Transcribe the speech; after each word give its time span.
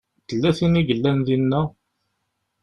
Tella 0.27 0.51
tin 0.57 0.79
i 0.79 0.81
yellan 0.87 1.19
dinna? 1.27 1.61